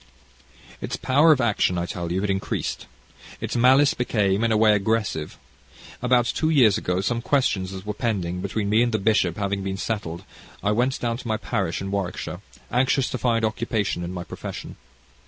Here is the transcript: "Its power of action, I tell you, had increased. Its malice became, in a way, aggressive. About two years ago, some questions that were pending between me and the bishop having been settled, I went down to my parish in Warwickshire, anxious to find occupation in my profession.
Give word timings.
"Its 0.81 0.95
power 0.97 1.31
of 1.31 1.39
action, 1.39 1.77
I 1.77 1.85
tell 1.85 2.11
you, 2.11 2.21
had 2.21 2.29
increased. 2.31 2.87
Its 3.39 3.55
malice 3.55 3.93
became, 3.93 4.43
in 4.43 4.51
a 4.51 4.57
way, 4.57 4.73
aggressive. 4.73 5.37
About 6.01 6.25
two 6.25 6.49
years 6.49 6.75
ago, 6.75 7.01
some 7.01 7.21
questions 7.21 7.69
that 7.69 7.85
were 7.85 7.93
pending 7.93 8.41
between 8.41 8.67
me 8.67 8.81
and 8.81 8.91
the 8.93 8.97
bishop 8.97 9.37
having 9.37 9.61
been 9.61 9.77
settled, 9.77 10.23
I 10.63 10.71
went 10.71 10.99
down 10.99 11.17
to 11.17 11.27
my 11.27 11.37
parish 11.37 11.81
in 11.81 11.91
Warwickshire, 11.91 12.41
anxious 12.71 13.09
to 13.11 13.19
find 13.19 13.45
occupation 13.45 14.03
in 14.03 14.11
my 14.11 14.23
profession. 14.23 14.75